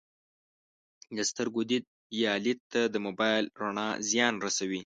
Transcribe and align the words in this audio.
د 1.17 1.19
سترګو 1.29 1.61
دید 1.69 1.85
یا 2.23 2.33
لید 2.43 2.59
ته 2.71 2.81
د 2.93 2.95
موبایل 3.05 3.43
رڼا 3.61 3.89
زیان 4.09 4.33
رسوي 4.45 4.79